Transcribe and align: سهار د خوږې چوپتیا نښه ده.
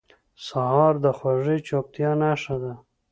سهار 0.45 0.93
د 1.03 1.05
خوږې 1.17 1.57
چوپتیا 1.67 2.11
نښه 2.21 2.55
ده. 2.63 2.73